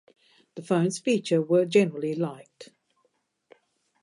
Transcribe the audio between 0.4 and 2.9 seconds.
The phones features were generally liked.